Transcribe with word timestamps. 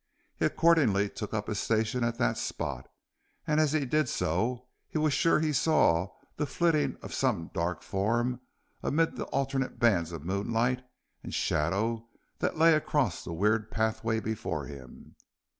He 0.35 0.45
accordingly 0.45 1.11
took 1.11 1.31
up 1.31 1.45
his 1.45 1.59
station 1.59 2.03
at 2.03 2.17
that 2.17 2.35
spot 2.35 2.87
and 3.45 3.59
as 3.59 3.71
he 3.73 3.85
did 3.85 4.09
so 4.09 4.65
he 4.89 4.97
was 4.97 5.13
sure 5.13 5.39
that 5.39 5.45
he 5.45 5.53
saw 5.53 6.07
the 6.37 6.47
flitting 6.47 6.97
of 7.03 7.13
some 7.13 7.51
dark 7.53 7.83
form 7.83 8.41
amid 8.81 9.15
the 9.15 9.25
alternate 9.25 9.77
bands 9.77 10.11
of 10.11 10.25
moonlight 10.25 10.83
and 11.21 11.35
shadow 11.35 12.07
that 12.39 12.57
lay 12.57 12.73
across 12.73 13.23
the 13.23 13.31
weird 13.31 13.69
pathway 13.69 14.19
before 14.19 14.65
him. 14.65 15.17